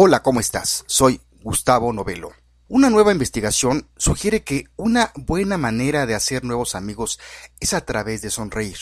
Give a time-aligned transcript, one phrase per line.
[0.00, 0.84] Hola, ¿cómo estás?
[0.86, 2.30] Soy Gustavo Novelo.
[2.68, 7.18] Una nueva investigación sugiere que una buena manera de hacer nuevos amigos
[7.58, 8.78] es a través de sonreír.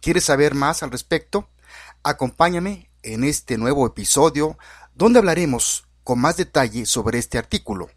[0.00, 1.50] ¿Quieres saber más al respecto?
[2.02, 4.56] Acompáñame en este nuevo episodio
[4.94, 7.90] donde hablaremos con más detalle sobre este artículo.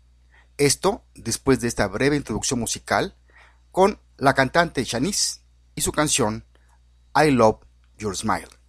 [0.58, 3.16] Esto después de esta breve introducción musical
[3.72, 5.40] con la cantante Shanice
[5.74, 6.44] y su canción
[7.16, 7.62] I Love
[7.98, 8.61] Your Smile.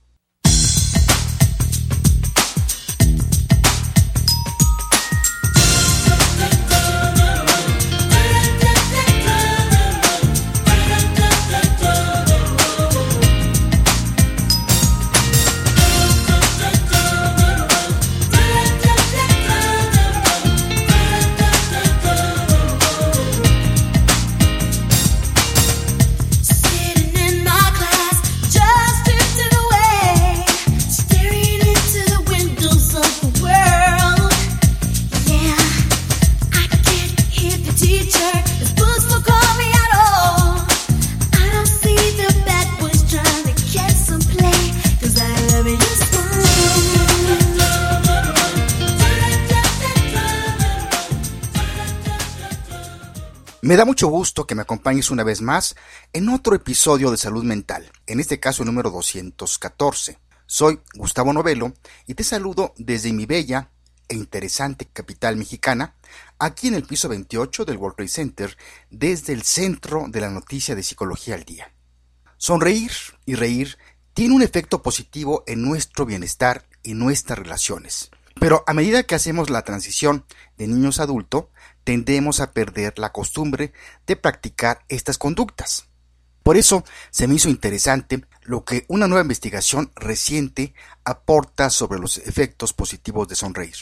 [53.65, 55.77] Me da mucho gusto que me acompañes una vez más
[56.13, 60.19] en otro episodio de Salud Mental, en este caso el número 214.
[60.47, 61.73] Soy Gustavo Novelo
[62.09, 63.71] y te saludo desde mi bella
[64.09, 65.95] e interesante capital mexicana,
[66.41, 68.59] aquí en el piso 28 del World Trade Center,
[68.91, 71.73] desde el centro de la noticia de Psicología al Día.
[72.37, 72.91] Sonreír
[73.25, 73.79] y reír
[74.15, 78.11] tiene un efecto positivo en nuestro bienestar y nuestras relaciones.
[78.41, 80.25] Pero a medida que hacemos la transición
[80.59, 81.51] de niños a adulto,
[81.85, 83.73] tendemos a perder la costumbre
[84.07, 85.87] de practicar estas conductas.
[86.43, 90.75] Por eso se me hizo interesante lo que una nueva investigación reciente
[91.05, 93.77] aporta sobre los efectos positivos de sonreír.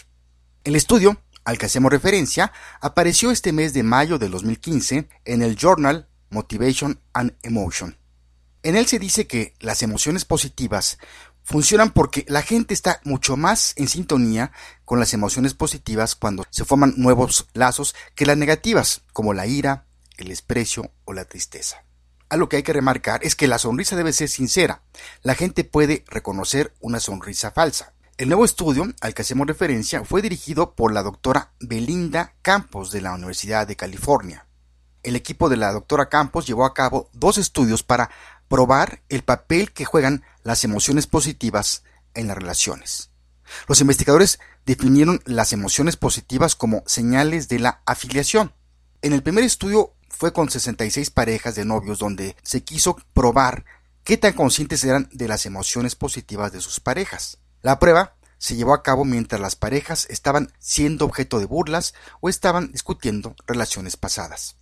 [0.65, 5.57] El estudio al que hacemos referencia apareció este mes de mayo de 2015 en el
[5.57, 8.00] Journal Motivation and Emotion.
[8.63, 10.99] En él se dice que las emociones positivas
[11.43, 14.53] funcionan porque la gente está mucho más en sintonía
[14.85, 19.87] con las emociones positivas cuando se forman nuevos lazos que las negativas, como la ira,
[20.19, 21.85] el desprecio o la tristeza.
[22.29, 24.83] Algo que hay que remarcar es que la sonrisa debe ser sincera.
[25.23, 27.95] La gente puede reconocer una sonrisa falsa.
[28.19, 33.01] El nuevo estudio al que hacemos referencia fue dirigido por la doctora Belinda Campos de
[33.01, 34.47] la Universidad de California.
[35.03, 38.11] El equipo de la doctora Campos llevó a cabo dos estudios para
[38.51, 41.85] probar el papel que juegan las emociones positivas
[42.15, 43.11] en las relaciones.
[43.69, 48.53] Los investigadores definieron las emociones positivas como señales de la afiliación.
[49.03, 53.65] En el primer estudio fue con 66 parejas de novios donde se quiso probar
[54.03, 57.39] qué tan conscientes eran de las emociones positivas de sus parejas.
[57.63, 62.29] La prueba se llevó a cabo mientras las parejas estaban siendo objeto de burlas o
[62.29, 64.57] estaban discutiendo relaciones pasadas.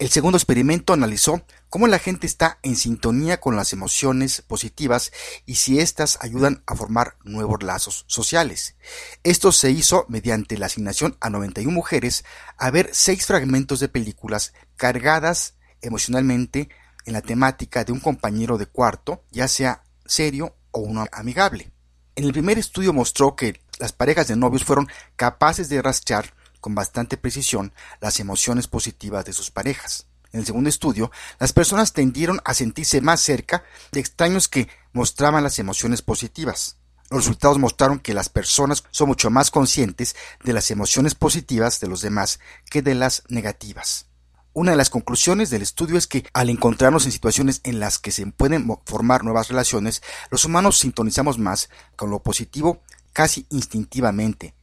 [0.00, 5.12] El segundo experimento analizó cómo la gente está en sintonía con las emociones positivas
[5.44, 8.76] y si éstas ayudan a formar nuevos lazos sociales.
[9.24, 12.24] Esto se hizo mediante la asignación a 91 mujeres
[12.56, 16.70] a ver seis fragmentos de películas cargadas emocionalmente
[17.04, 21.72] en la temática de un compañero de cuarto, ya sea serio o uno amigable.
[22.16, 26.74] En el primer estudio mostró que las parejas de novios fueron capaces de rastrear con
[26.74, 30.06] bastante precisión las emociones positivas de sus parejas.
[30.32, 35.42] En el segundo estudio, las personas tendieron a sentirse más cerca de extraños que mostraban
[35.42, 36.76] las emociones positivas.
[37.10, 41.88] Los resultados mostraron que las personas son mucho más conscientes de las emociones positivas de
[41.88, 42.38] los demás
[42.70, 44.06] que de las negativas.
[44.52, 48.12] Una de las conclusiones del estudio es que al encontrarnos en situaciones en las que
[48.12, 52.80] se pueden formar nuevas relaciones, los humanos sintonizamos más con lo positivo
[53.12, 54.54] casi instintivamente,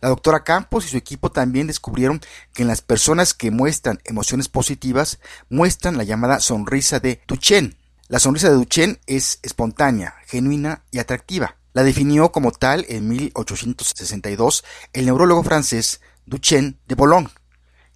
[0.00, 2.20] la doctora Campos y su equipo también descubrieron
[2.52, 5.18] que en las personas que muestran emociones positivas
[5.48, 7.76] muestran la llamada sonrisa de Duchenne.
[8.08, 11.56] La sonrisa de Duchenne es espontánea, genuina y atractiva.
[11.72, 17.30] La definió como tal en 1862 el neurólogo francés Duchenne de Boulogne,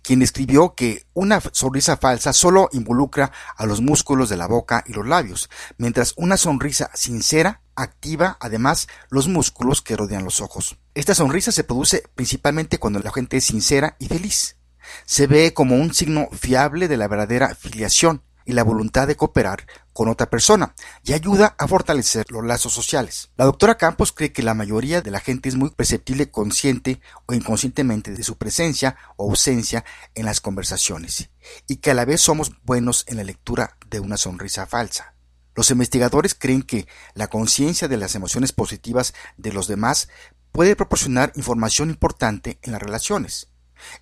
[0.03, 4.93] quien escribió que una sonrisa falsa solo involucra a los músculos de la boca y
[4.93, 10.79] los labios, mientras una sonrisa sincera activa además los músculos que rodean los ojos.
[10.95, 14.57] Esta sonrisa se produce principalmente cuando la gente es sincera y feliz.
[15.05, 19.67] Se ve como un signo fiable de la verdadera filiación y la voluntad de cooperar
[19.93, 23.31] con otra persona y ayuda a fortalecer los lazos sociales.
[23.37, 27.35] La doctora Campos cree que la mayoría de la gente es muy perceptible consciente o
[27.35, 29.85] inconscientemente de su presencia o ausencia
[30.15, 31.29] en las conversaciones
[31.67, 35.18] y que a la vez somos buenos en la lectura de una sonrisa falsa.
[35.59, 40.09] Los investigadores creen que la conciencia de las emociones positivas de los demás
[40.53, 43.49] puede proporcionar información importante en las relaciones.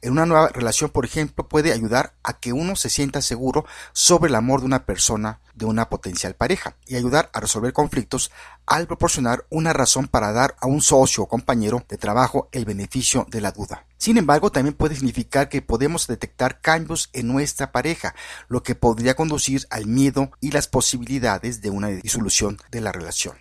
[0.02, 3.64] En una nueva relación, por ejemplo, puede ayudar a que uno se sienta seguro
[3.94, 8.30] sobre el amor de una persona, de una potencial pareja, y ayudar a resolver conflictos
[8.66, 13.26] al proporcionar una razón para dar a un socio o compañero de trabajo el beneficio
[13.30, 13.86] de la duda.
[13.98, 18.14] Sin embargo, también puede significar que podemos detectar cambios en nuestra pareja,
[18.48, 23.36] lo que podría conducir al miedo y las posibilidades de una disolución de la relación.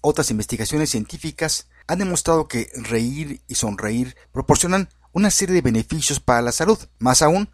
[0.00, 6.42] Otras investigaciones científicas han demostrado que reír y sonreír proporcionan una serie de beneficios para
[6.42, 6.78] la salud.
[6.98, 7.50] Más aún,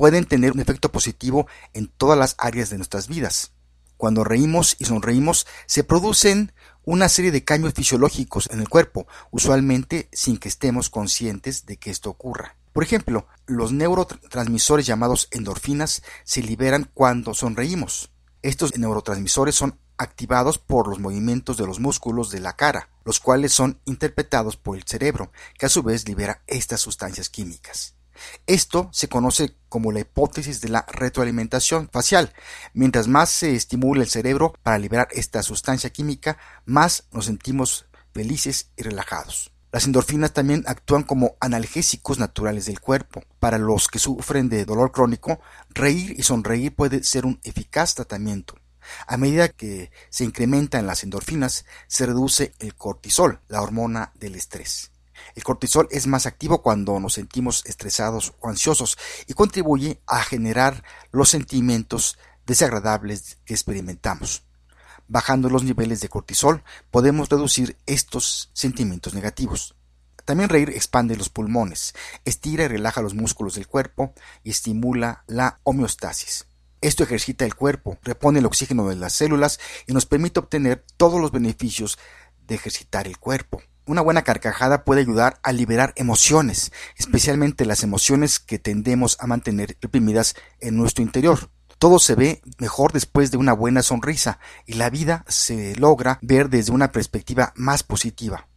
[0.00, 3.52] pueden tener un efecto positivo en todas las áreas de nuestras vidas.
[3.98, 6.54] Cuando reímos y sonreímos, se producen
[6.84, 11.90] una serie de cambios fisiológicos en el cuerpo, usualmente sin que estemos conscientes de que
[11.90, 12.56] esto ocurra.
[12.72, 18.10] Por ejemplo, los neurotransmisores llamados endorfinas se liberan cuando sonreímos.
[18.40, 23.52] Estos neurotransmisores son activados por los movimientos de los músculos de la cara, los cuales
[23.52, 27.99] son interpretados por el cerebro, que a su vez libera estas sustancias químicas.
[28.46, 32.32] Esto se conoce como la hipótesis de la retroalimentación facial.
[32.74, 38.70] Mientras más se estimula el cerebro para liberar esta sustancia química, más nos sentimos felices
[38.76, 39.52] y relajados.
[39.72, 43.22] Las endorfinas también actúan como analgésicos naturales del cuerpo.
[43.38, 45.40] Para los que sufren de dolor crónico,
[45.70, 48.56] reír y sonreír puede ser un eficaz tratamiento.
[49.06, 54.90] A medida que se incrementan las endorfinas, se reduce el cortisol, la hormona del estrés.
[55.34, 60.84] El cortisol es más activo cuando nos sentimos estresados o ansiosos y contribuye a generar
[61.12, 64.42] los sentimientos desagradables que experimentamos.
[65.08, 69.74] Bajando los niveles de cortisol podemos reducir estos sentimientos negativos.
[70.24, 71.94] También reír expande los pulmones,
[72.24, 74.14] estira y relaja los músculos del cuerpo
[74.44, 76.46] y estimula la homeostasis.
[76.80, 81.20] Esto ejercita el cuerpo, repone el oxígeno de las células y nos permite obtener todos
[81.20, 81.98] los beneficios
[82.46, 83.62] de ejercitar el cuerpo.
[83.86, 89.76] Una buena carcajada puede ayudar a liberar emociones, especialmente las emociones que tendemos a mantener
[89.80, 91.50] reprimidas en nuestro interior.
[91.78, 96.50] Todo se ve mejor después de una buena sonrisa y la vida se logra ver
[96.50, 98.48] desde una perspectiva más positiva.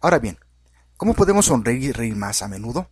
[0.00, 0.38] Ahora bien,
[0.96, 2.90] ¿cómo podemos sonreír y reír más a menudo?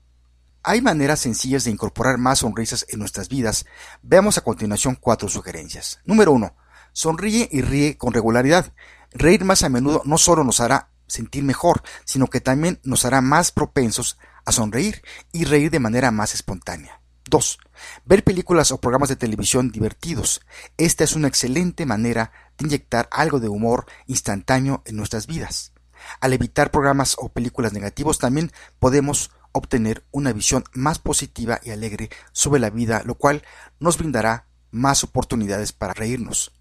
[0.62, 3.66] Hay maneras sencillas de incorporar más sonrisas en nuestras vidas.
[4.02, 5.98] Veamos a continuación cuatro sugerencias.
[6.04, 6.54] Número uno,
[6.92, 8.72] sonríe y ríe con regularidad.
[9.10, 13.20] Reír más a menudo no solo nos hará sentir mejor, sino que también nos hará
[13.20, 17.00] más propensos a sonreír y reír de manera más espontánea.
[17.30, 17.58] 2.
[18.04, 20.40] Ver películas o programas de televisión divertidos.
[20.76, 25.72] Esta es una excelente manera de inyectar algo de humor instantáneo en nuestras vidas.
[26.20, 28.50] Al evitar programas o películas negativos también
[28.80, 33.42] podemos obtener una visión más positiva y alegre sobre la vida, lo cual
[33.78, 36.52] nos brindará más oportunidades para reírnos.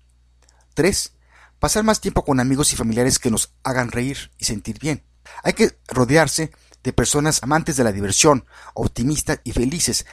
[0.73, 1.13] 3.
[1.61, 5.03] Pasar más tiempo con amigos y familiares que nos hagan reír y sentir bien.
[5.43, 6.49] Hay que rodearse
[6.81, 10.07] de personas amantes de la diversión, optimistas y felices.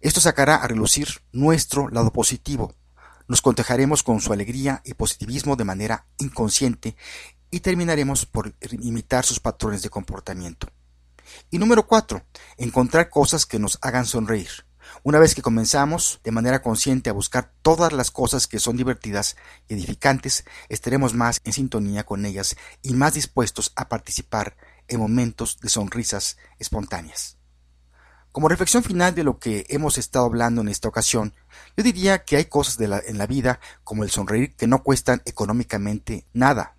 [0.00, 2.74] Esto sacará a relucir nuestro lado positivo.
[3.28, 6.96] Nos contagiaremos con su alegría y positivismo de manera inconsciente
[7.50, 10.68] y terminaremos por imitar sus patrones de comportamiento.
[11.50, 12.24] Y número cuatro,
[12.56, 14.64] encontrar cosas que nos hagan sonreír.
[15.06, 19.36] Una vez que comenzamos de manera consciente a buscar todas las cosas que son divertidas
[19.68, 24.56] y edificantes, estaremos más en sintonía con ellas y más dispuestos a participar
[24.88, 27.36] en momentos de sonrisas espontáneas.
[28.32, 31.34] Como reflexión final de lo que hemos estado hablando en esta ocasión,
[31.76, 36.24] yo diría que hay cosas en la vida, como el sonreír, que no cuestan económicamente
[36.32, 36.76] nada.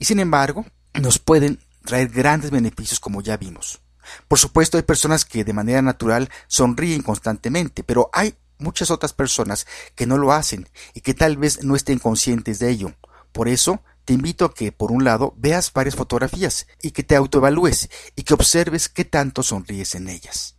[0.00, 0.66] Y sin embargo,
[1.00, 3.80] nos pueden traer grandes beneficios como ya vimos.
[4.26, 9.66] Por supuesto hay personas que de manera natural sonríen constantemente, pero hay muchas otras personas
[9.94, 12.94] que no lo hacen y que tal vez no estén conscientes de ello.
[13.32, 17.14] Por eso te invito a que, por un lado, veas varias fotografías y que te
[17.14, 20.56] autoevalúes y que observes qué tanto sonríes en ellas.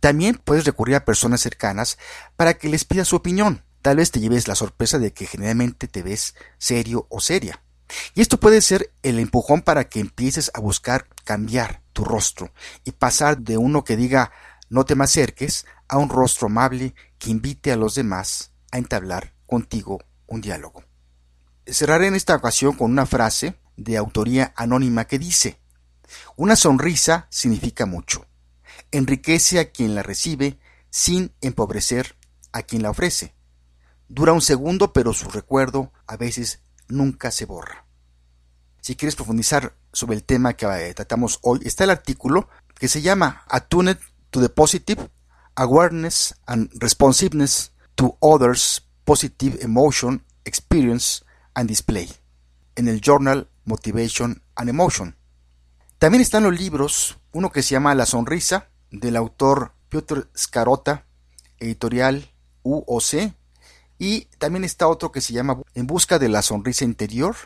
[0.00, 1.98] También puedes recurrir a personas cercanas
[2.36, 3.64] para que les pidas su opinión.
[3.82, 7.62] Tal vez te lleves la sorpresa de que generalmente te ves serio o seria.
[8.14, 12.50] Y esto puede ser el empujón para que empieces a buscar cambiar tu rostro
[12.82, 14.32] y pasar de uno que diga
[14.70, 19.34] no te me acerques a un rostro amable que invite a los demás a entablar
[19.46, 20.82] contigo un diálogo.
[21.66, 25.60] Cerraré en esta ocasión con una frase de autoría anónima que dice
[26.36, 28.26] Una sonrisa significa mucho.
[28.90, 32.16] Enriquece a quien la recibe sin empobrecer
[32.52, 33.34] a quien la ofrece.
[34.08, 37.89] Dura un segundo, pero su recuerdo a veces nunca se borra.
[38.80, 43.02] Si quieres profundizar sobre el tema que eh, tratamos hoy, está el artículo que se
[43.02, 43.98] llama Attuned
[44.30, 45.10] to the Positive,
[45.54, 52.10] Awareness and Responsiveness to Others Positive Emotion, Experience and Display,
[52.76, 55.16] en el journal Motivation and Emotion.
[55.98, 61.04] También están los libros, uno que se llama La Sonrisa, del autor Piotr Scarota,
[61.58, 62.30] editorial
[62.62, 63.34] UOC,
[64.00, 67.36] y también está otro que se llama En busca de la sonrisa interior,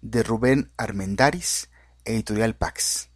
[0.00, 1.68] de Rubén Armendaris,
[2.04, 3.10] editorial Pax.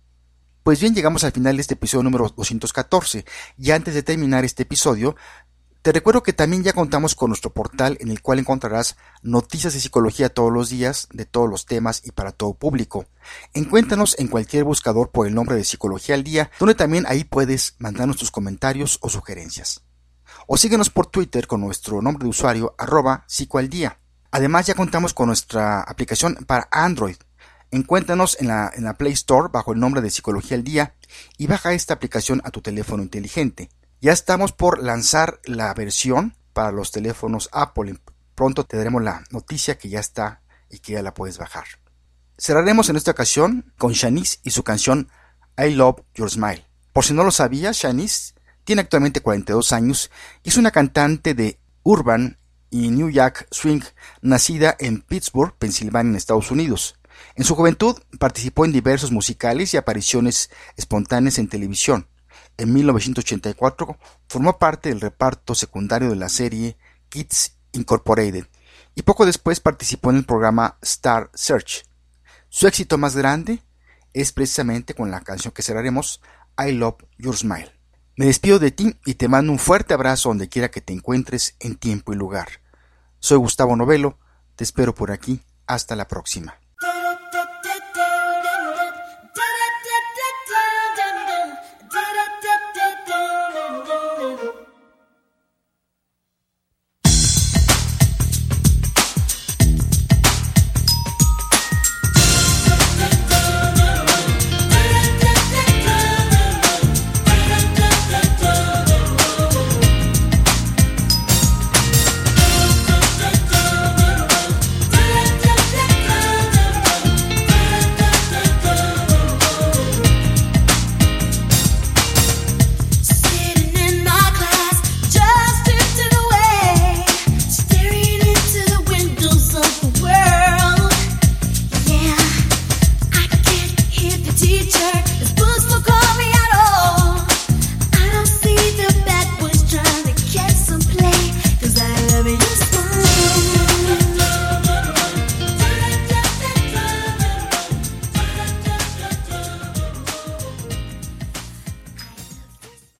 [0.64, 3.24] Pues bien, llegamos al final de este episodio número 214,
[3.56, 5.14] y antes de terminar este episodio,
[5.80, 9.80] te recuerdo que también ya contamos con nuestro portal en el cual encontrarás noticias de
[9.80, 13.06] psicología todos los días, de todos los temas y para todo público.
[13.54, 17.76] Encuéntranos en cualquier buscador por el nombre de Psicología al Día, donde también ahí puedes
[17.78, 19.87] mandarnos tus comentarios o sugerencias.
[20.50, 24.00] O síguenos por Twitter con nuestro nombre de usuario arroba psicoaldía.
[24.30, 27.16] Además ya contamos con nuestra aplicación para Android.
[27.70, 30.94] Encuéntranos en la, en la Play Store bajo el nombre de Psicología al Día
[31.36, 33.68] y baja esta aplicación a tu teléfono inteligente.
[34.00, 38.00] Ya estamos por lanzar la versión para los teléfonos Apple.
[38.34, 40.40] Pronto te daremos la noticia que ya está
[40.70, 41.66] y que ya la puedes bajar.
[42.38, 45.10] Cerraremos en esta ocasión con Shanice y su canción
[45.58, 46.64] I Love Your Smile.
[46.94, 48.32] Por si no lo sabías, Shanice
[48.68, 50.10] tiene actualmente 42 años
[50.42, 52.36] y es una cantante de urban
[52.68, 53.80] y New Jack Swing,
[54.20, 56.96] nacida en Pittsburgh, Pensilvania, en Estados Unidos.
[57.34, 62.08] En su juventud participó en diversos musicales y apariciones espontáneas en televisión
[62.58, 63.96] en 1984
[64.28, 66.76] formó parte del reparto secundario de la serie
[67.08, 68.48] Kids Incorporated
[68.94, 71.84] y poco después participó en el programa Star Search.
[72.50, 73.62] Su éxito más grande
[74.12, 76.20] es precisamente con la canción que cerraremos,
[76.58, 77.77] I Love Your Smile.
[78.18, 81.54] Me despido de ti y te mando un fuerte abrazo donde quiera que te encuentres
[81.60, 82.48] en tiempo y lugar.
[83.20, 84.18] Soy Gustavo Novelo,
[84.56, 86.58] te espero por aquí, hasta la próxima.